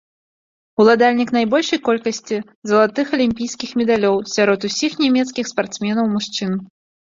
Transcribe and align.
Уладальнік 0.83 1.29
найбольшай 1.37 1.79
колькасці 1.87 2.37
залатых 2.71 3.13
алімпійскіх 3.19 3.69
медалёў 3.83 4.17
сярод 4.35 4.59
усіх 4.71 4.99
нямецкіх 5.05 5.45
спартсменаў-мужчын. 5.55 6.61